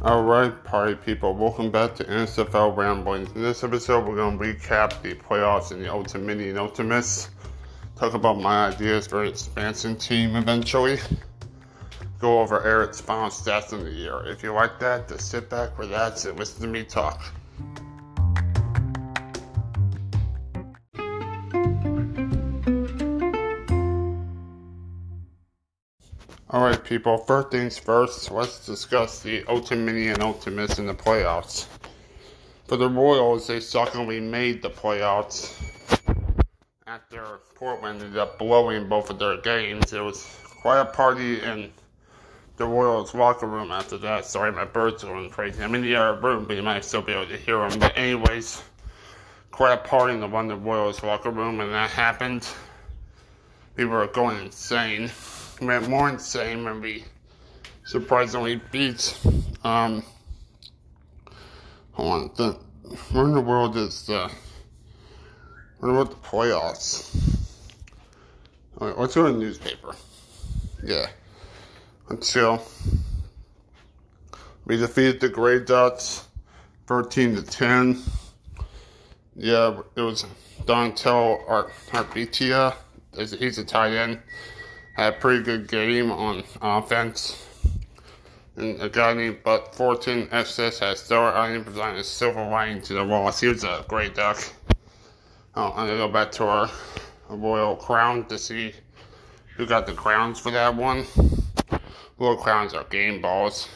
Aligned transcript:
Alright, 0.00 0.62
party 0.62 0.94
people, 0.94 1.34
welcome 1.34 1.72
back 1.72 1.96
to 1.96 2.04
NSFL 2.04 2.76
Ramblings. 2.76 3.32
In 3.34 3.42
this 3.42 3.64
episode, 3.64 4.06
we're 4.06 4.14
going 4.14 4.38
to 4.38 4.44
recap 4.44 5.02
the 5.02 5.16
playoffs 5.16 5.72
in 5.72 5.82
the 5.82 5.92
Ultimate 5.92 6.38
and 6.38 6.56
Ultimus, 6.56 7.30
talk 7.96 8.14
about 8.14 8.38
my 8.38 8.68
ideas 8.68 9.08
for 9.08 9.24
an 9.24 9.28
expansion 9.28 9.96
team 9.96 10.36
eventually, 10.36 11.00
go 12.20 12.38
over 12.38 12.64
Eric's 12.64 13.00
final 13.00 13.28
stats 13.28 13.72
in 13.72 13.82
the 13.82 13.90
year. 13.90 14.22
If 14.24 14.44
you 14.44 14.52
like 14.52 14.78
that, 14.78 15.08
just 15.08 15.32
sit 15.32 15.50
back, 15.50 15.76
relax, 15.76 16.26
and 16.26 16.38
listen 16.38 16.62
to 16.62 16.68
me 16.68 16.84
talk. 16.84 17.20
Alright, 26.50 26.82
people, 26.82 27.18
first 27.18 27.50
things 27.50 27.76
first, 27.76 28.30
let's 28.30 28.64
discuss 28.64 29.20
the 29.20 29.42
Ultimini 29.42 30.10
and 30.10 30.22
Ultimus 30.22 30.78
in 30.78 30.86
the 30.86 30.94
playoffs. 30.94 31.66
For 32.66 32.78
the 32.78 32.88
Royals, 32.88 33.46
they 33.46 33.60
shockingly 33.60 34.18
made 34.18 34.62
the 34.62 34.70
playoffs 34.70 35.52
after 36.86 37.40
Portland 37.54 38.00
ended 38.00 38.16
up 38.16 38.38
blowing 38.38 38.88
both 38.88 39.10
of 39.10 39.18
their 39.18 39.36
games. 39.42 39.92
It 39.92 40.00
was 40.00 40.26
quite 40.62 40.80
a 40.80 40.86
party 40.86 41.38
in 41.42 41.70
the 42.56 42.64
Royals 42.64 43.14
locker 43.14 43.46
room 43.46 43.70
after 43.70 43.98
that. 43.98 44.24
Sorry, 44.24 44.50
my 44.50 44.64
birds 44.64 45.04
are 45.04 45.08
going 45.08 45.28
crazy. 45.28 45.62
I'm 45.62 45.74
in 45.74 45.82
the 45.82 45.96
other 45.96 46.18
room, 46.18 46.46
but 46.46 46.56
you 46.56 46.62
might 46.62 46.82
still 46.82 47.02
be 47.02 47.12
able 47.12 47.26
to 47.26 47.36
hear 47.36 47.58
them. 47.58 47.78
But, 47.78 47.92
anyways, 47.94 48.62
quite 49.50 49.74
a 49.74 49.76
party 49.76 50.14
in 50.14 50.20
the 50.20 50.56
Royals 50.56 51.02
locker 51.02 51.30
room, 51.30 51.60
and 51.60 51.70
that 51.74 51.90
happened. 51.90 52.48
People 53.76 53.92
were 53.92 54.06
going 54.06 54.46
insane 54.46 55.10
went 55.60 55.88
more 55.88 56.08
insane 56.08 56.66
and 56.66 56.80
we 56.80 57.04
surprisingly 57.84 58.60
beat. 58.70 59.18
Um, 59.64 60.02
hold 61.92 62.12
on, 62.12 62.30
the, 62.36 62.52
where 63.12 63.24
in 63.24 63.32
the 63.32 63.40
world 63.40 63.76
is 63.76 64.06
the? 64.06 64.30
What 65.80 65.88
about 65.90 66.10
the 66.10 66.28
playoffs? 66.28 67.36
All 68.78 68.88
right, 68.88 68.98
let's 68.98 69.14
go 69.14 69.26
to 69.26 69.32
the 69.32 69.38
newspaper. 69.38 69.94
Yeah, 70.84 71.06
until 72.08 72.62
we 74.64 74.76
defeated 74.76 75.20
the 75.20 75.28
Grey 75.28 75.60
Ducks, 75.60 76.26
thirteen 76.86 77.34
to 77.34 77.42
ten. 77.42 78.00
Yeah, 79.34 79.80
it 79.96 80.00
was 80.00 80.24
Donatello 80.66 81.38
Arbitia. 81.92 82.74
He's 83.16 83.58
a 83.58 83.64
tight 83.64 83.94
end 83.94 84.20
had 84.98 85.14
a 85.14 85.16
pretty 85.16 85.44
good 85.44 85.68
game 85.68 86.10
on 86.10 86.42
offense. 86.60 87.46
And 88.56 88.82
a 88.82 88.88
guy 88.88 89.14
named 89.14 89.38
But 89.44 89.72
Fortune 89.72 90.28
SS 90.32 90.80
has 90.80 90.98
Star 90.98 91.32
Island 91.32 91.66
presented 91.66 92.00
a 92.00 92.04
silver 92.04 92.44
lining 92.44 92.82
to 92.82 92.94
the 92.94 93.04
loss. 93.04 93.40
He 93.40 93.46
was 93.46 93.62
a 93.62 93.84
great 93.86 94.16
duck. 94.16 94.38
Oh, 95.54 95.72
I'm 95.76 95.86
gonna 95.86 95.98
go 95.98 96.08
back 96.08 96.32
to 96.32 96.44
our 96.46 96.70
Royal 97.28 97.76
Crown 97.76 98.24
to 98.26 98.38
see 98.38 98.74
who 99.56 99.66
got 99.66 99.86
the 99.86 99.92
crowns 99.92 100.40
for 100.40 100.50
that 100.50 100.74
one. 100.74 101.04
Royal 102.18 102.36
Crowns 102.36 102.74
are 102.74 102.84
game 102.84 103.22
balls. 103.22 103.68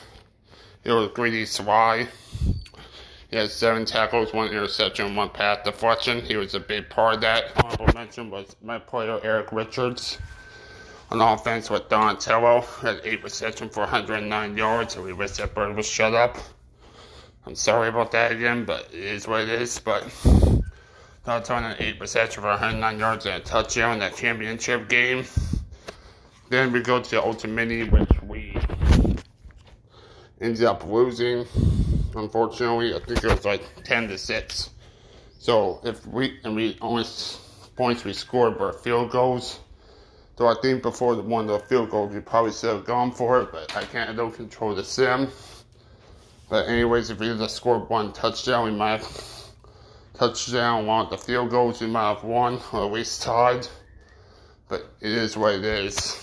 It 0.82 0.90
was 0.90 1.08
Greedy 1.14 1.46
Sly. 1.46 2.08
He 3.30 3.36
had 3.36 3.50
seven 3.50 3.84
tackles, 3.84 4.32
one 4.32 4.48
interception, 4.48 5.14
one 5.14 5.30
pass 5.30 5.64
deflection. 5.64 6.20
He 6.20 6.34
was 6.34 6.56
a 6.56 6.60
big 6.60 6.90
part 6.90 7.14
of 7.14 7.20
that. 7.20 7.52
Honorable 7.64 7.94
mention 7.94 8.28
was 8.28 8.56
my 8.60 8.80
player 8.80 9.20
Eric 9.22 9.52
Richards. 9.52 10.18
On 11.12 11.20
offense 11.20 11.68
with 11.68 11.90
Donatello 11.90 12.62
had 12.80 13.02
eight 13.04 13.22
receptions 13.22 13.74
for 13.74 13.80
109 13.80 14.56
yards, 14.56 14.94
so 14.94 15.02
we 15.02 15.12
wish 15.12 15.32
that 15.32 15.54
bird 15.54 15.76
was 15.76 15.86
shut 15.86 16.14
up. 16.14 16.38
I'm 17.44 17.54
sorry 17.54 17.90
about 17.90 18.12
that 18.12 18.32
again, 18.32 18.64
but 18.64 18.88
it 18.94 18.98
is 18.98 19.28
what 19.28 19.42
it 19.42 19.50
is. 19.50 19.78
But 19.78 20.10
Donatello 21.26 21.60
had 21.60 21.76
eight 21.80 22.00
receptions 22.00 22.42
for 22.42 22.48
109 22.48 22.98
yards 22.98 23.26
and 23.26 23.34
a 23.34 23.40
touchdown 23.40 23.92
in 23.92 23.98
that 23.98 24.16
championship 24.16 24.88
game. 24.88 25.26
Then 26.48 26.72
we 26.72 26.80
go 26.80 27.02
to 27.02 27.10
the 27.10 27.20
Ultimini, 27.20 27.90
which 27.92 28.22
we 28.22 28.56
ended 30.40 30.64
up 30.64 30.82
losing. 30.86 31.44
Unfortunately, 32.16 32.94
I 32.94 33.00
think 33.00 33.22
it 33.22 33.30
was 33.30 33.44
like 33.44 33.62
10 33.84 34.08
to 34.08 34.16
6. 34.16 34.70
So 35.38 35.78
if 35.84 36.06
we 36.06 36.38
and 36.42 36.56
we 36.56 36.78
only 36.80 37.04
points 37.76 38.02
we 38.02 38.14
scored 38.14 38.58
were 38.58 38.72
field 38.72 39.10
goals. 39.10 39.60
So 40.38 40.46
I 40.46 40.54
think 40.62 40.82
before 40.82 41.14
the 41.14 41.22
one 41.22 41.48
of 41.48 41.60
the 41.60 41.66
field 41.66 41.90
goals, 41.90 42.14
you 42.14 42.20
probably 42.20 42.52
should 42.52 42.74
have 42.74 42.84
gone 42.84 43.12
for 43.12 43.42
it, 43.42 43.52
but 43.52 43.76
I 43.76 43.84
can't, 43.84 44.10
I 44.10 44.12
don't 44.14 44.34
control 44.34 44.74
the 44.74 44.82
sim. 44.82 45.28
But 46.48 46.68
anyways, 46.68 47.10
if 47.10 47.18
we 47.18 47.26
just 47.26 47.56
scored 47.56 47.88
one 47.88 48.12
touchdown, 48.12 48.64
we 48.64 48.70
might 48.76 49.00
have 49.00 49.42
touchdown, 50.14 50.86
one 50.86 51.06
of 51.06 51.10
the 51.10 51.18
field 51.18 51.50
goals, 51.50 51.80
we 51.80 51.86
might 51.86 52.14
have 52.14 52.24
won, 52.24 52.60
or 52.72 52.86
at 52.86 52.92
least 52.92 53.22
tied. 53.22 53.66
But 54.68 54.86
it 55.00 55.12
is 55.12 55.36
what 55.36 55.54
it 55.54 55.64
is. 55.64 56.18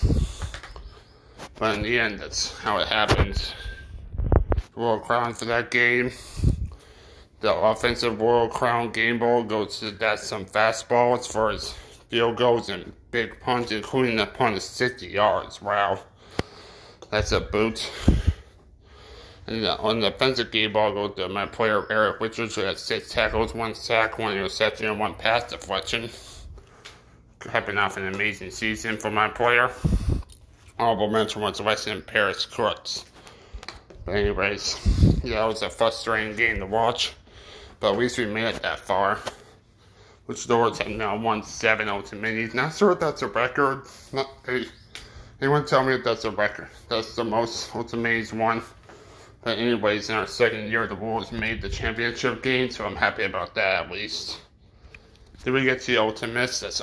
But 1.56 1.76
in 1.76 1.82
the 1.82 2.00
end, 2.00 2.18
that's 2.18 2.56
how 2.58 2.78
it 2.78 2.88
happens. 2.88 3.52
Royal 4.74 4.98
Crown 4.98 5.34
for 5.34 5.44
that 5.44 5.70
game. 5.70 6.10
The 7.40 7.54
offensive 7.54 8.20
World 8.20 8.50
Crown 8.50 8.92
game 8.92 9.18
ball 9.18 9.44
goes 9.44 9.78
to 9.80 9.90
that 9.92 10.20
some 10.20 10.44
fastball 10.44 11.18
as 11.18 11.26
far 11.26 11.50
as 11.50 11.74
field 12.10 12.36
goals 12.36 12.68
and 12.68 12.92
big 13.12 13.40
punts, 13.40 13.72
including 13.72 14.16
the 14.16 14.26
punt 14.26 14.56
of 14.56 14.62
60 14.62 15.06
yards. 15.06 15.62
Wow. 15.62 16.00
That's 17.10 17.32
a 17.32 17.40
boot. 17.40 17.90
And 19.46 19.64
on 19.66 20.00
the 20.00 20.08
offensive 20.08 20.50
game 20.50 20.72
ball 20.72 20.92
goes 20.92 21.16
to 21.16 21.28
my 21.28 21.46
player 21.46 21.86
Eric 21.90 22.20
Richards, 22.20 22.54
who 22.54 22.62
had 22.62 22.78
six 22.78 23.10
tackles, 23.10 23.54
one 23.54 23.74
sack, 23.74 24.18
one 24.18 24.32
interception, 24.32 24.86
and 24.86 25.00
one 25.00 25.14
pass 25.14 25.50
deflection. 25.50 26.10
Capping 27.40 27.78
off 27.78 27.96
an 27.96 28.12
amazing 28.14 28.50
season 28.50 28.98
for 28.98 29.10
my 29.10 29.28
player. 29.28 29.70
Honorable 30.78 31.10
mention 31.10 31.42
was 31.42 31.60
Weston 31.60 32.02
Paris 32.02 32.44
Kurtz. 32.44 33.04
But 34.04 34.16
anyways, 34.16 35.22
yeah, 35.24 35.44
it 35.44 35.48
was 35.48 35.62
a 35.62 35.70
frustrating 35.70 36.36
game 36.36 36.58
to 36.58 36.66
watch. 36.66 37.14
But 37.80 37.92
at 37.92 37.98
least 37.98 38.18
we 38.18 38.26
made 38.26 38.54
it 38.54 38.62
that 38.62 38.78
far 38.78 39.18
which 40.30 40.48
Lords 40.48 40.78
have 40.78 40.86
now 40.86 41.16
won 41.16 41.42
seven 41.42 41.88
oh 41.88 41.96
Ultimates. 41.96 42.54
Not 42.54 42.72
sure 42.72 42.92
if 42.92 43.00
that's 43.00 43.22
a 43.22 43.26
record. 43.26 43.82
Not, 44.12 44.30
hey, 44.46 44.64
anyone 45.40 45.66
tell 45.66 45.82
me 45.82 45.94
if 45.94 46.04
that's 46.04 46.24
a 46.24 46.30
record? 46.30 46.68
That's 46.88 47.16
the 47.16 47.24
most 47.24 47.74
Ultimates 47.74 48.32
won. 48.32 48.62
But 49.42 49.58
anyways, 49.58 50.08
in 50.08 50.14
our 50.14 50.28
second 50.28 50.70
year, 50.70 50.86
the 50.86 50.94
Wolves 50.94 51.32
made 51.32 51.60
the 51.60 51.68
championship 51.68 52.44
game, 52.44 52.70
so 52.70 52.86
I'm 52.86 52.94
happy 52.94 53.24
about 53.24 53.56
that 53.56 53.86
at 53.86 53.90
least. 53.90 54.38
Did 55.42 55.50
we 55.52 55.64
get 55.64 55.80
to 55.80 55.86
the 55.94 55.98
Ultimates? 55.98 56.60
That's 56.60 56.80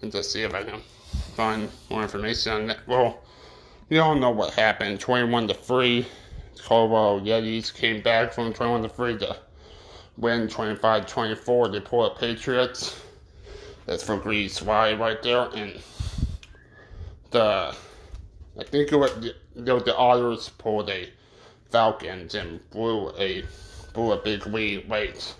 and 0.00 0.12
to 0.12 0.22
see 0.22 0.44
if 0.44 0.54
I 0.54 0.62
can 0.62 0.80
find 1.34 1.68
more 1.90 2.02
information 2.02 2.52
on 2.52 2.66
that. 2.68 2.78
Well, 2.86 3.24
you 3.88 4.00
all 4.00 4.14
know 4.14 4.30
what 4.30 4.54
happened. 4.54 5.00
21 5.00 5.48
to 5.48 5.54
3. 5.54 6.06
Colorado 6.62 7.24
Yetis 7.24 7.74
came 7.74 8.02
back 8.02 8.32
from 8.32 8.52
21 8.52 8.82
to 8.84 8.88
3 8.88 9.18
to 9.18 9.36
win 10.18 10.48
25-24. 10.48 11.72
They 11.72 11.80
pull 11.80 12.10
Patriots. 12.10 13.00
That's 13.86 14.02
for 14.02 14.18
Grease 14.18 14.60
Y 14.60 14.92
right 14.94 15.22
there. 15.22 15.48
And 15.54 15.80
the 17.30 17.74
I 18.58 18.64
think 18.64 18.92
it 18.92 18.96
was 18.96 19.12
the, 19.20 19.34
the 19.54 19.96
Otters 19.96 20.48
pulled 20.50 20.90
a 20.90 21.08
Falcons 21.70 22.34
and 22.34 22.60
blew 22.70 23.10
a 23.16 23.44
blew 23.94 24.12
a 24.12 24.16
big 24.16 24.46
lead 24.46 24.88
late. 24.88 25.34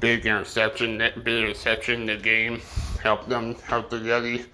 Big 0.00 0.26
interception, 0.26 0.98
big 0.98 1.26
interception 1.26 2.02
in 2.02 2.06
the 2.06 2.16
game 2.16 2.60
helped 3.02 3.28
them 3.28 3.54
help 3.56 3.90
the 3.90 3.96
Yeti. 3.96 4.46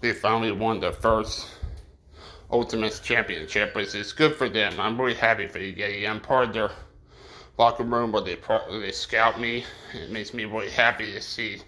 They 0.00 0.12
finally 0.12 0.52
won 0.52 0.80
the 0.80 0.92
first 0.92 1.48
Ultimate 2.50 3.00
Championship, 3.02 3.74
which 3.74 3.94
is 3.94 4.12
good 4.12 4.34
for 4.34 4.48
them. 4.48 4.78
I'm 4.80 5.00
really 5.00 5.14
happy 5.14 5.46
for 5.46 5.58
the 5.58 5.74
Yeti. 5.74 6.08
I'm 6.08 6.20
part 6.20 6.48
of 6.48 6.54
their 6.54 6.70
locker 7.60 7.84
room 7.84 8.10
where 8.10 8.22
they 8.22 8.38
they 8.80 8.90
scout 8.90 9.38
me. 9.38 9.62
It 9.92 10.10
makes 10.10 10.32
me 10.32 10.46
really 10.46 10.70
happy 10.70 11.12
to 11.12 11.20
see 11.20 11.60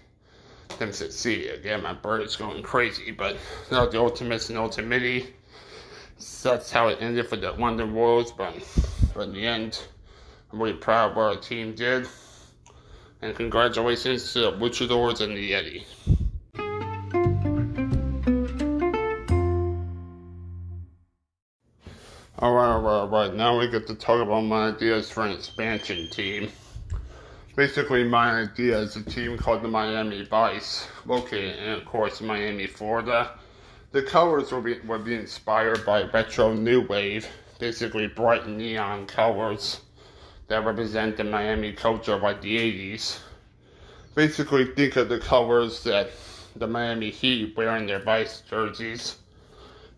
them 0.79 0.91
succeed. 0.91 1.51
Again, 1.51 1.83
my 1.83 1.93
bird 1.93 2.21
is 2.21 2.35
going 2.35 2.63
crazy, 2.63 3.11
but 3.11 3.37
not 3.69 3.91
the 3.91 3.99
ultimates 3.99 4.49
and 4.49 4.57
ultimate. 4.57 5.31
That's 6.41 6.71
how 6.71 6.87
it 6.87 6.97
ended 6.99 7.27
for 7.27 7.35
the 7.35 7.51
London 7.51 7.93
Royals, 7.93 8.31
but, 8.31 8.55
but 9.13 9.25
in 9.27 9.33
the 9.33 9.45
end, 9.45 9.83
I'm 10.51 10.59
really 10.59 10.73
proud 10.73 11.11
of 11.11 11.17
what 11.17 11.35
our 11.35 11.35
team 11.35 11.75
did. 11.75 12.07
And 13.21 13.35
congratulations 13.35 14.33
to 14.33 14.39
the 14.39 14.51
Luchadors 14.53 15.21
and 15.21 15.37
the 15.37 15.51
Yeti. 15.51 15.83
Alright, 22.43 22.71
alright, 22.71 22.93
alright. 22.93 23.33
Now 23.35 23.57
we 23.57 23.69
get 23.69 23.87
to 23.87 23.95
talk 23.95 24.21
about 24.21 24.41
my 24.41 24.67
ideas 24.67 25.09
for 25.09 25.25
an 25.25 25.31
expansion 25.31 26.09
team. 26.09 26.51
Basically, 27.55 28.03
my 28.03 28.41
idea 28.41 28.79
is 28.79 28.97
a 28.97 29.01
team 29.01 29.37
called 29.37 29.61
the 29.61 29.69
Miami 29.69 30.25
Vice, 30.25 30.85
located 31.05 31.57
in, 31.57 31.69
of 31.69 31.85
course, 31.85 32.19
Miami, 32.19 32.67
Florida. 32.67 33.39
The 33.93 34.03
colors 34.03 34.51
will 34.51 34.61
be, 34.61 34.77
will 34.81 34.99
be 34.99 35.15
inspired 35.15 35.85
by 35.85 36.03
retro 36.03 36.53
new 36.53 36.85
wave 36.85 37.25
basically 37.59 38.07
bright 38.07 38.45
neon 38.45 39.07
colors 39.07 39.79
that 40.49 40.65
represent 40.65 41.15
the 41.15 41.23
Miami 41.23 41.71
culture 41.71 42.15
of 42.15 42.23
like 42.23 42.41
the 42.41 42.57
80s. 42.57 43.19
Basically, 44.15 44.65
think 44.65 44.97
of 44.97 45.07
the 45.07 45.19
colors 45.19 45.81
that 45.85 46.09
the 46.57 46.67
Miami 46.67 47.09
Heat 47.09 47.55
wear 47.55 47.77
in 47.77 47.85
their 47.85 47.99
Vice 47.99 48.41
jerseys. 48.41 49.15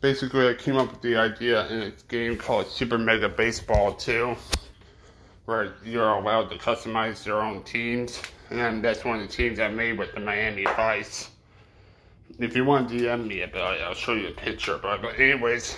Basically, 0.06 0.48
I 0.48 0.54
came 0.54 0.78
up 0.78 0.92
with 0.92 1.02
the 1.02 1.16
idea 1.16 1.68
in 1.70 1.82
a 1.82 1.92
game 2.10 2.38
called 2.38 2.68
Super 2.68 2.96
Mega 2.96 3.28
Baseball 3.28 3.92
2, 3.92 4.36
where 5.46 5.74
you're 5.84 6.08
allowed 6.08 6.52
to 6.52 6.60
customize 6.60 7.26
your 7.26 7.42
own 7.42 7.64
teams. 7.64 8.22
And 8.52 8.84
that's 8.84 9.04
one 9.04 9.20
of 9.20 9.28
the 9.28 9.34
teams 9.34 9.60
I 9.60 9.68
made 9.68 9.98
with 9.98 10.14
the 10.14 10.20
Miami 10.20 10.66
Vice. 10.66 11.32
If 12.38 12.56
you 12.56 12.66
want 12.66 12.90
to 12.90 12.96
DM 12.96 13.26
me 13.26 13.42
about 13.42 13.78
it, 13.78 13.82
I'll 13.82 13.96
show 13.96 14.14
you 14.14 14.28
a 14.28 14.32
picture. 14.32 14.78
But, 14.78 15.02
but 15.02 15.20
anyways, 15.20 15.76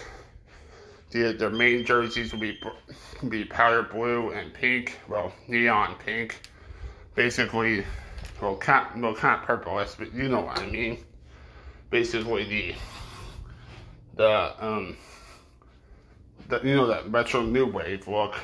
the, 1.11 1.31
their 1.31 1.49
main 1.49 1.85
jerseys 1.85 2.33
will 2.33 2.41
be 2.41 2.59
be 3.29 3.45
powder 3.45 3.83
blue 3.83 4.31
and 4.31 4.53
pink, 4.53 4.99
well, 5.07 5.31
neon 5.47 5.95
pink. 6.05 6.41
Basically, 7.15 7.85
well, 8.41 8.57
kind, 8.57 9.01
well, 9.01 9.13
of 9.13 9.43
purplish, 9.43 9.91
but 9.97 10.13
you 10.13 10.27
know 10.27 10.41
what 10.41 10.59
I 10.59 10.65
mean. 10.65 10.97
Basically, 11.91 12.43
the 12.43 12.75
the 14.17 14.65
um 14.65 14.97
the 16.49 16.59
you 16.63 16.75
know 16.75 16.87
that 16.87 17.09
retro 17.11 17.41
new 17.41 17.65
wave 17.65 18.07
look. 18.07 18.35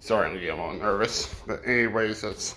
Sorry, 0.00 0.28
I'm 0.28 0.34
getting 0.34 0.50
a 0.50 0.66
little 0.66 0.80
nervous, 0.80 1.34
but 1.46 1.66
anyways, 1.66 2.22
that's 2.22 2.56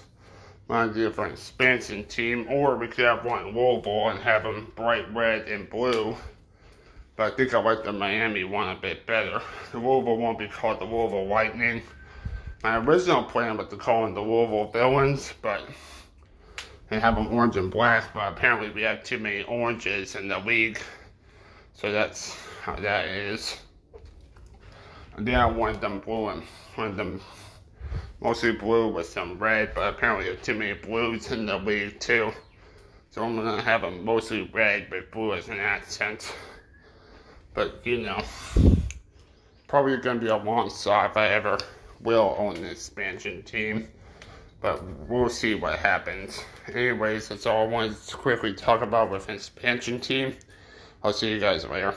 my 0.67 0.83
idea 0.83 1.11
for 1.11 1.25
an 1.25 1.33
expansion 1.33 2.03
team. 2.05 2.47
Or 2.49 2.77
we 2.77 2.87
could 2.87 3.05
have 3.05 3.25
one 3.25 3.55
Louisville 3.55 4.09
and 4.09 4.19
have 4.19 4.43
them 4.43 4.71
bright 4.75 5.11
red 5.13 5.47
and 5.47 5.69
blue 5.69 6.15
but 7.21 7.33
I 7.33 7.35
think 7.35 7.53
I 7.53 7.59
like 7.59 7.83
the 7.83 7.93
Miami 7.93 8.43
one 8.43 8.69
a 8.69 8.75
bit 8.75 9.05
better. 9.05 9.41
The 9.71 9.77
Louisville 9.77 10.17
won't 10.17 10.39
be 10.39 10.47
called 10.47 10.79
the 10.79 10.85
Louisville 10.85 11.27
Lightning. 11.27 11.83
My 12.63 12.77
original 12.77 13.23
plan 13.23 13.57
was 13.57 13.67
to 13.67 13.77
call 13.77 14.05
them 14.05 14.15
the 14.15 14.21
Louisville 14.21 14.71
Villains, 14.71 15.31
but 15.41 15.61
and 16.89 16.99
have 16.99 17.13
them 17.13 17.27
orange 17.27 17.57
and 17.57 17.69
black, 17.69 18.13
but 18.13 18.33
apparently 18.33 18.71
we 18.71 18.81
have 18.81 19.03
too 19.03 19.19
many 19.19 19.43
oranges 19.43 20.15
in 20.15 20.27
the 20.29 20.39
league. 20.39 20.79
So 21.81 21.91
that's 21.91 22.37
how 22.61 22.75
that 22.75 23.07
is. 23.07 23.57
And 25.17 25.27
then 25.27 25.33
I 25.33 25.47
wanted 25.47 25.81
them 25.81 25.99
blue 25.99 26.27
and 26.27 26.43
wanted 26.77 26.95
them 26.95 27.19
mostly 28.19 28.51
blue 28.51 28.89
with 28.89 29.07
some 29.07 29.39
red, 29.39 29.73
but 29.73 29.95
apparently 29.95 30.25
there 30.25 30.35
are 30.35 30.43
too 30.43 30.53
many 30.53 30.73
blues 30.73 31.31
in 31.31 31.47
the 31.47 31.57
league 31.57 31.99
too. 31.99 32.33
So 33.09 33.23
I'm 33.23 33.35
gonna 33.35 33.59
have 33.63 33.81
them 33.81 34.05
mostly 34.05 34.47
red 34.53 34.91
with 34.91 35.09
blue 35.09 35.33
as 35.33 35.49
an 35.49 35.59
accent. 35.59 36.31
But 37.55 37.81
you 37.83 37.97
know, 37.97 38.21
probably 39.67 39.99
to 39.99 40.15
be 40.19 40.27
a 40.27 40.37
long 40.37 40.69
shot 40.69 41.09
if 41.09 41.17
I 41.17 41.29
ever 41.29 41.57
will 41.99 42.35
own 42.37 42.57
an 42.57 42.65
expansion 42.65 43.41
team. 43.41 43.87
But 44.61 44.83
we'll 45.09 45.29
see 45.29 45.55
what 45.55 45.79
happens. 45.79 46.43
Anyways, 46.71 47.29
that's 47.29 47.47
all 47.47 47.63
I 47.63 47.67
wanted 47.67 47.97
to 48.05 48.17
quickly 48.17 48.53
talk 48.53 48.83
about 48.83 49.09
with 49.09 49.29
an 49.29 49.33
expansion 49.33 49.99
team. 49.99 50.35
I'll 51.03 51.13
see 51.13 51.31
you 51.31 51.39
guys 51.39 51.65
later. 51.65 51.93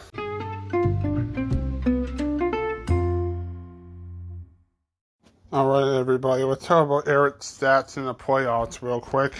Alright, 5.53 6.01
everybody, 6.01 6.43
let's 6.43 6.67
talk 6.67 6.87
about 6.87 7.07
Eric's 7.07 7.47
stats 7.47 7.97
in 7.97 8.07
the 8.07 8.15
playoffs 8.15 8.83
real 8.83 9.01
quick. 9.01 9.35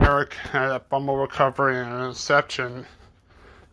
Eric 0.00 0.34
had 0.34 0.70
a 0.70 0.80
fumble 0.80 1.16
recovery 1.16 1.78
and 1.78 1.88
an 1.90 2.00
interception 2.00 2.84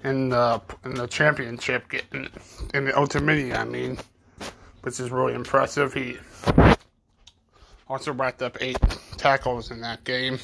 in 0.04 0.30
the 0.30 0.62
in 0.86 0.94
the 0.94 1.08
championship, 1.08 1.90
getting 1.90 2.30
in 2.74 2.86
the 2.86 2.98
Ultimate, 2.98 3.54
I 3.54 3.66
mean, 3.66 3.98
which 4.82 5.00
is 5.00 5.12
really 5.12 5.34
impressive. 5.34 5.94
He 5.94 6.18
also 7.90 8.14
racked 8.14 8.42
up 8.42 8.58
eight 8.62 8.80
tackles 9.18 9.72
in 9.72 9.82
that 9.82 10.04
game. 10.04 10.40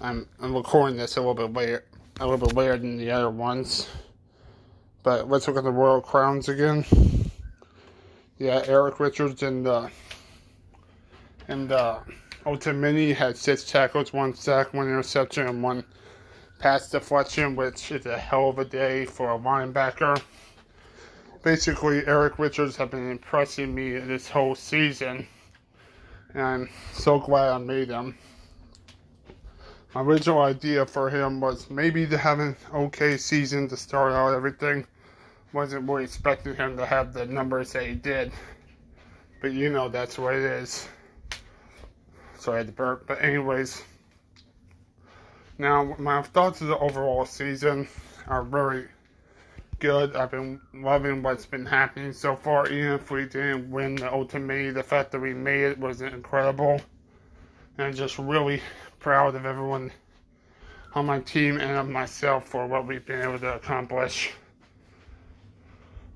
I'm 0.00 0.26
I'm 0.40 0.54
recording 0.54 0.96
this 0.96 1.16
a 1.16 1.20
little 1.20 1.34
bit 1.34 1.52
later, 1.52 1.84
a 2.20 2.26
little 2.26 2.46
bit 2.46 2.56
later 2.56 2.76
than 2.76 2.96
the 2.96 3.10
other 3.10 3.30
ones. 3.30 3.88
But 5.02 5.28
let's 5.28 5.46
look 5.46 5.56
at 5.56 5.64
the 5.64 5.70
Royal 5.70 6.00
Crowns 6.00 6.48
again. 6.48 6.84
Yeah, 8.38 8.62
Eric 8.66 9.00
Richards 9.00 9.42
and 9.42 9.66
the 9.66 9.90
and 11.48 11.70
uh, 11.70 12.00
the 12.06 12.50
Ultimate 12.50 13.16
had 13.16 13.36
six 13.36 13.64
tackles, 13.64 14.12
one 14.12 14.34
sack, 14.34 14.72
one 14.74 14.86
interception, 14.86 15.46
and 15.46 15.62
one 15.62 15.84
pass 16.58 16.90
deflection, 16.90 17.56
which 17.56 17.90
is 17.90 18.06
a 18.06 18.18
hell 18.18 18.48
of 18.48 18.58
a 18.58 18.64
day 18.64 19.04
for 19.04 19.32
a 19.32 19.38
linebacker. 19.38 20.20
Basically, 21.42 22.06
Eric 22.06 22.38
Richards 22.38 22.76
has 22.76 22.88
been 22.88 23.10
impressing 23.10 23.74
me 23.74 23.98
this 23.98 24.28
whole 24.28 24.54
season, 24.54 25.26
and 26.32 26.42
I'm 26.42 26.70
so 26.92 27.18
glad 27.18 27.50
I 27.50 27.58
made 27.58 27.90
him. 27.90 28.16
Original 29.96 30.42
idea 30.42 30.84
for 30.84 31.08
him 31.08 31.40
was 31.40 31.70
maybe 31.70 32.04
to 32.06 32.18
have 32.18 32.40
an 32.40 32.56
okay 32.74 33.16
season 33.16 33.68
to 33.68 33.76
start 33.76 34.12
out 34.12 34.34
everything. 34.34 34.84
Wasn't 35.52 35.88
really 35.88 36.02
expecting 36.02 36.56
him 36.56 36.76
to 36.76 36.84
have 36.84 37.12
the 37.12 37.26
numbers 37.26 37.72
that 37.72 37.86
he 37.86 37.94
did. 37.94 38.32
But 39.40 39.52
you 39.52 39.70
know 39.70 39.88
that's 39.88 40.18
what 40.18 40.34
it 40.34 40.42
is. 40.42 40.88
Sorry 42.38 42.56
I 42.56 42.58
had 42.58 42.66
to 42.66 42.72
burp. 42.72 43.06
But 43.06 43.22
anyways. 43.22 43.82
Now, 45.58 45.94
my 45.98 46.22
thoughts 46.22 46.60
of 46.60 46.66
the 46.66 46.78
overall 46.78 47.24
season 47.24 47.86
are 48.26 48.42
very 48.42 48.88
good. 49.78 50.16
I've 50.16 50.32
been 50.32 50.60
loving 50.72 51.22
what's 51.22 51.46
been 51.46 51.66
happening 51.66 52.12
so 52.12 52.34
far. 52.34 52.66
Even 52.66 52.94
if 52.94 53.12
we 53.12 53.26
didn't 53.26 53.70
win 53.70 53.94
the 53.94 54.12
Ultimate, 54.12 54.74
the 54.74 54.82
fact 54.82 55.12
that 55.12 55.20
we 55.20 55.32
made 55.34 55.62
it 55.62 55.78
was 55.78 56.02
incredible. 56.02 56.80
And 57.78 57.94
just 57.94 58.18
really 58.18 58.60
proud 59.04 59.34
of 59.34 59.44
everyone 59.44 59.92
on 60.94 61.04
my 61.04 61.20
team 61.20 61.58
and 61.60 61.72
of 61.72 61.86
myself 61.86 62.48
for 62.48 62.66
what 62.66 62.86
we've 62.86 63.04
been 63.04 63.20
able 63.20 63.38
to 63.38 63.54
accomplish. 63.54 64.32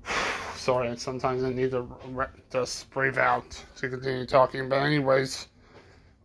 Sorry, 0.55 0.97
sometimes 0.97 1.43
I 1.43 1.53
need 1.53 1.69
to 1.69 1.87
just 2.51 2.89
breathe 2.89 3.19
out 3.19 3.63
to 3.75 3.89
continue 3.89 4.25
talking. 4.25 4.67
But 4.67 4.77
anyways, 4.81 5.49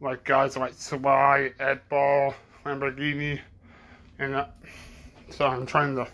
like 0.01 0.25
guys 0.25 0.57
like 0.57 0.73
Sly, 0.73 1.53
Ed 1.61 1.83
Ball, 1.91 2.35
Lamborghini, 2.65 3.39
and 4.19 4.35
uh, 4.35 4.47
so 5.29 5.47
I'm 5.47 5.67
trying 5.67 5.97
to. 5.97 6.09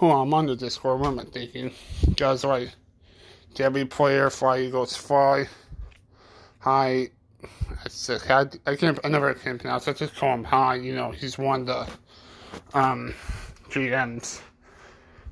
On, 0.00 0.26
I'm 0.26 0.34
on 0.34 0.44
the 0.44 0.56
Discord. 0.56 1.00
What 1.00 1.08
am 1.08 1.20
I 1.20 1.24
thinking? 1.24 1.70
Guys 2.16 2.44
like 2.44 2.68
Debbie 3.54 3.86
Player, 3.86 4.28
Fly 4.28 4.58
Eagles 4.60 4.94
Fly. 4.94 5.48
Hi. 6.58 7.08
I, 7.44 8.46
I 8.66 8.76
can't. 8.76 8.98
I 9.04 9.08
never 9.08 9.32
can 9.34 9.58
pronounce. 9.58 9.88
I 9.88 9.92
just 9.92 10.16
call 10.16 10.34
him 10.34 10.44
Hi. 10.44 10.76
You 10.76 10.94
know, 10.94 11.10
he's 11.10 11.38
one 11.38 11.68
of 11.68 11.88
the 12.72 12.78
um, 12.78 13.14
GMs. 13.70 14.40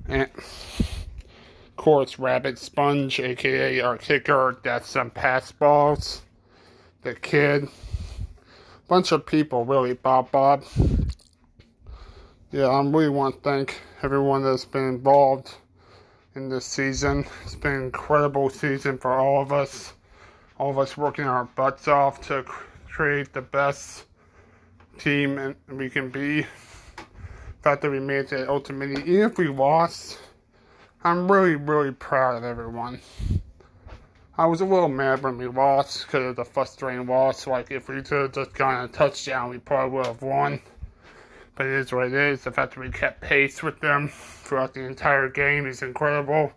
And 0.08 0.28
of 0.36 1.76
course, 1.76 2.18
Rabbit 2.18 2.58
Sponge, 2.58 3.20
aka 3.20 3.80
our 3.80 3.98
kicker. 3.98 4.58
That's 4.62 4.88
some 4.88 5.10
pass 5.10 5.50
balls. 5.52 6.22
The 7.02 7.14
kid 7.14 7.68
bunch 8.88 9.12
of 9.12 9.26
people, 9.26 9.64
really, 9.64 9.94
Bob 9.94 10.30
Bob. 10.30 10.64
Yeah, 12.52 12.66
I 12.66 12.80
really 12.82 13.08
want 13.08 13.36
to 13.36 13.40
thank 13.40 13.80
everyone 14.02 14.44
that's 14.44 14.64
been 14.64 14.88
involved 14.88 15.54
in 16.34 16.48
this 16.48 16.64
season. 16.64 17.26
It's 17.44 17.56
been 17.56 17.72
an 17.72 17.82
incredible 17.84 18.48
season 18.48 18.98
for 18.98 19.12
all 19.12 19.42
of 19.42 19.52
us. 19.52 19.92
All 20.58 20.70
of 20.70 20.78
us 20.78 20.96
working 20.96 21.26
our 21.26 21.44
butts 21.44 21.86
off 21.86 22.26
to 22.28 22.44
create 22.88 23.32
the 23.32 23.42
best 23.42 24.04
team 24.98 25.54
we 25.68 25.90
can 25.90 26.08
be. 26.08 26.42
The 26.42 26.48
fact 27.62 27.82
that 27.82 27.90
we 27.90 28.00
made 28.00 28.32
it 28.32 28.48
ultimately, 28.48 29.02
even 29.02 29.30
if 29.30 29.38
we 29.38 29.48
lost, 29.48 30.18
I'm 31.04 31.30
really, 31.30 31.56
really 31.56 31.92
proud 31.92 32.36
of 32.36 32.44
everyone. 32.44 33.00
I 34.38 34.46
was 34.46 34.60
a 34.60 34.64
little 34.64 34.88
mad 34.88 35.22
when 35.22 35.38
we 35.38 35.46
lost 35.46 36.06
because 36.06 36.30
of 36.30 36.36
the 36.36 36.44
frustrating 36.44 37.06
loss. 37.06 37.46
Like, 37.46 37.70
if 37.70 37.88
we 37.88 38.02
could 38.02 38.12
have 38.12 38.32
just 38.32 38.54
gotten 38.54 38.84
a 38.84 38.88
touchdown, 38.88 39.50
we 39.50 39.58
probably 39.58 39.96
would 39.96 40.06
have 40.06 40.22
won. 40.22 40.60
But 41.54 41.66
it 41.66 41.72
is 41.72 41.92
what 41.92 42.08
it 42.08 42.14
is. 42.14 42.44
The 42.44 42.50
fact 42.52 42.74
that 42.74 42.80
we 42.80 42.90
kept 42.90 43.20
pace 43.20 43.62
with 43.62 43.80
them 43.80 44.08
throughout 44.08 44.74
the 44.74 44.80
entire 44.80 45.28
game 45.28 45.66
is 45.66 45.82
incredible. 45.82 46.52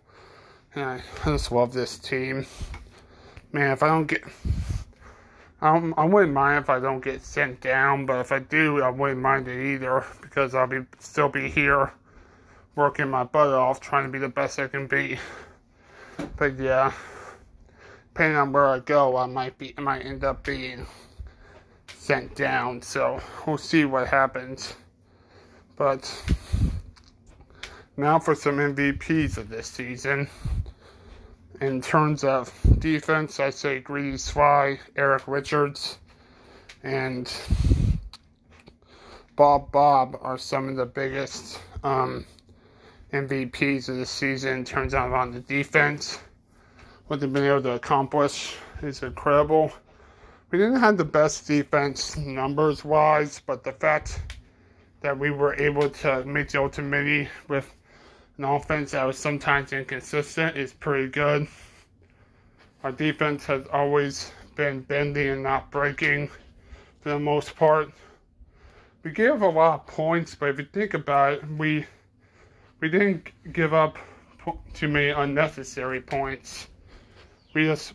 And 0.74 0.84
I 0.84 1.02
just 1.24 1.52
love 1.52 1.72
this 1.72 1.98
team. 1.98 2.46
Man, 3.52 3.72
if 3.72 3.82
I 3.82 3.88
don't 3.88 4.06
get. 4.06 4.22
I, 5.62 5.74
don't, 5.74 5.92
I 5.98 6.06
wouldn't 6.06 6.32
mind 6.32 6.64
if 6.64 6.70
I 6.70 6.80
don't 6.80 7.04
get 7.04 7.22
sent 7.22 7.60
down, 7.60 8.06
but 8.06 8.20
if 8.20 8.32
I 8.32 8.38
do, 8.38 8.80
I 8.82 8.88
wouldn't 8.88 9.20
mind 9.20 9.46
it 9.46 9.74
either 9.74 10.04
because 10.22 10.54
I'll 10.54 10.66
be 10.66 10.86
still 10.98 11.28
be 11.28 11.50
here 11.50 11.92
working 12.76 13.08
my 13.08 13.24
butt 13.24 13.48
off 13.48 13.80
trying 13.80 14.04
to 14.04 14.10
be 14.10 14.18
the 14.18 14.28
best 14.28 14.58
I 14.58 14.68
can 14.68 14.86
be. 14.86 15.18
But 16.36 16.58
yeah 16.58 16.92
depending 18.12 18.36
on 18.36 18.52
where 18.52 18.66
I 18.66 18.80
go, 18.80 19.16
I 19.16 19.26
might 19.26 19.56
be, 19.56 19.72
I 19.78 19.80
might 19.80 20.04
end 20.04 20.24
up 20.24 20.44
being 20.44 20.86
sent 21.96 22.34
down. 22.34 22.82
So 22.82 23.20
we'll 23.46 23.56
see 23.56 23.84
what 23.84 24.08
happens. 24.08 24.74
But 25.76 26.04
now 27.96 28.18
for 28.18 28.34
some 28.34 28.56
MVPs 28.56 29.38
of 29.38 29.48
this 29.48 29.68
season. 29.68 30.28
In 31.60 31.82
terms 31.82 32.24
of 32.24 32.52
defense, 32.78 33.38
I 33.38 33.50
say 33.50 33.80
Greedy 33.80 34.16
Swy, 34.16 34.80
Eric 34.96 35.22
Richards, 35.26 35.98
and 36.82 37.30
Bob 39.36 39.70
Bob 39.70 40.18
are 40.22 40.38
some 40.38 40.68
of 40.68 40.76
the 40.76 40.86
biggest 40.86 41.60
um, 41.84 42.24
MVPs 43.12 43.88
of 43.88 43.96
the 43.96 44.06
season 44.06 44.64
Turns 44.64 44.94
out 44.94 45.12
on 45.12 45.32
the 45.32 45.40
defense. 45.40 46.18
What 47.08 47.20
they've 47.20 47.32
been 47.32 47.44
able 47.44 47.62
to 47.62 47.72
accomplish 47.72 48.56
is 48.82 49.02
incredible. 49.02 49.72
We 50.50 50.58
didn't 50.58 50.80
have 50.80 50.96
the 50.96 51.04
best 51.04 51.46
defense 51.46 52.16
numbers 52.16 52.84
wise, 52.84 53.40
but 53.44 53.64
the 53.64 53.72
fact 53.72 54.20
that 55.00 55.18
we 55.18 55.30
were 55.30 55.54
able 55.54 55.90
to 55.90 56.24
make 56.24 56.50
the 56.50 56.60
ultimate 56.60 57.28
with 57.48 57.72
an 58.40 58.46
offense 58.46 58.92
that 58.92 59.04
was 59.04 59.18
sometimes 59.18 59.74
inconsistent 59.74 60.56
is 60.56 60.72
pretty 60.72 61.08
good. 61.08 61.46
Our 62.82 62.90
defense 62.90 63.44
has 63.44 63.66
always 63.70 64.32
been 64.56 64.80
bending 64.80 65.28
and 65.28 65.42
not 65.42 65.70
breaking 65.70 66.28
for 67.02 67.10
the 67.10 67.18
most 67.18 67.54
part. 67.54 67.90
We 69.02 69.10
gave 69.10 69.42
a 69.42 69.46
lot 69.46 69.80
of 69.80 69.86
points, 69.86 70.34
but 70.34 70.48
if 70.48 70.58
you 70.58 70.64
think 70.72 70.94
about 70.94 71.34
it, 71.34 71.42
we 71.58 71.84
we 72.80 72.88
didn't 72.88 73.30
give 73.52 73.74
up 73.74 73.98
too 74.72 74.88
many 74.88 75.10
unnecessary 75.10 76.00
points. 76.00 76.66
We 77.52 77.64
just 77.64 77.92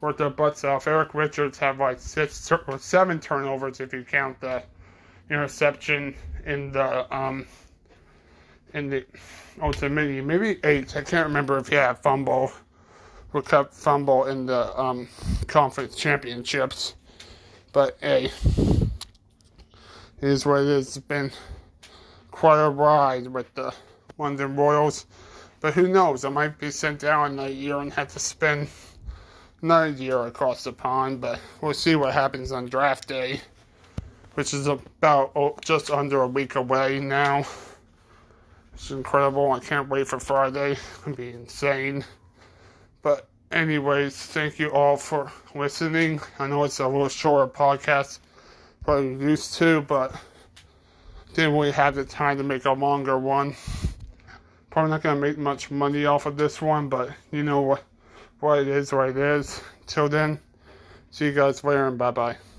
worked 0.00 0.16
their 0.16 0.30
butts 0.30 0.64
off. 0.64 0.86
Eric 0.86 1.12
Richards 1.12 1.58
had 1.58 1.76
like 1.76 2.00
six 2.00 2.50
or 2.50 2.78
seven 2.78 3.20
turnovers 3.20 3.80
if 3.80 3.92
you 3.92 4.02
count 4.02 4.40
the 4.40 4.62
interception 5.28 6.16
in 6.46 6.72
the 6.72 7.14
um 7.14 7.46
in 8.74 8.90
the 8.90 9.04
ultimate 9.60 10.24
maybe 10.24 10.58
eight. 10.64 10.96
I 10.96 11.02
can't 11.02 11.26
remember 11.26 11.58
if 11.58 11.68
he 11.68 11.76
had 11.76 11.98
fumble 11.98 12.52
or 13.32 13.42
fumble 13.42 14.26
in 14.26 14.46
the 14.46 14.78
um 14.78 15.08
conference 15.46 15.96
championships. 15.96 16.94
But 17.72 17.96
hey, 18.00 18.30
it 20.20 20.28
is 20.28 20.44
what 20.44 20.62
it 20.62 20.68
is. 20.68 20.96
It's 20.96 21.06
been 21.06 21.30
quite 22.30 22.64
a 22.64 22.70
ride 22.70 23.26
with 23.28 23.52
the 23.54 23.72
London 24.18 24.56
Royals. 24.56 25.06
But 25.60 25.74
who 25.74 25.88
knows? 25.88 26.24
I 26.24 26.30
might 26.30 26.58
be 26.58 26.70
sent 26.70 27.00
down 27.00 27.32
in 27.32 27.38
a 27.38 27.48
year 27.48 27.78
and 27.78 27.92
have 27.92 28.08
to 28.14 28.18
spend 28.18 28.68
another 29.62 29.90
year 29.90 30.26
across 30.26 30.64
the 30.64 30.72
pond. 30.72 31.20
But 31.20 31.38
we'll 31.60 31.74
see 31.74 31.96
what 31.96 32.14
happens 32.14 32.50
on 32.50 32.66
draft 32.66 33.08
day, 33.08 33.40
which 34.34 34.54
is 34.54 34.66
about 34.66 35.32
oh, 35.36 35.56
just 35.62 35.90
under 35.90 36.22
a 36.22 36.28
week 36.28 36.54
away 36.56 36.98
now. 36.98 37.44
It's 38.80 38.90
incredible. 38.90 39.52
I 39.52 39.58
can't 39.58 39.90
wait 39.90 40.08
for 40.08 40.18
Friday. 40.18 40.72
It'll 41.02 41.14
be 41.14 41.32
insane. 41.32 42.02
But 43.02 43.28
anyways, 43.52 44.16
thank 44.16 44.58
you 44.58 44.70
all 44.70 44.96
for 44.96 45.30
listening. 45.54 46.18
I 46.38 46.46
know 46.46 46.64
it's 46.64 46.80
a 46.80 46.88
little 46.88 47.10
shorter 47.10 47.52
podcast, 47.52 48.20
probably 48.82 49.22
used 49.22 49.52
to, 49.56 49.82
but 49.82 50.18
didn't 51.34 51.52
really 51.52 51.72
have 51.72 51.94
the 51.94 52.06
time 52.06 52.38
to 52.38 52.42
make 52.42 52.64
a 52.64 52.72
longer 52.72 53.18
one. 53.18 53.54
Probably 54.70 54.92
not 54.92 55.02
gonna 55.02 55.20
make 55.20 55.36
much 55.36 55.70
money 55.70 56.06
off 56.06 56.24
of 56.24 56.38
this 56.38 56.62
one, 56.62 56.88
but 56.88 57.10
you 57.30 57.42
know 57.42 57.60
what, 57.60 57.84
what 58.40 58.60
it 58.60 58.68
is, 58.68 58.94
what 58.94 59.10
it 59.10 59.18
is. 59.18 59.60
Till 59.86 60.08
then, 60.08 60.38
see 61.10 61.26
you 61.26 61.32
guys 61.32 61.62
later, 61.62 61.86
and 61.86 61.98
bye 61.98 62.12
bye. 62.12 62.36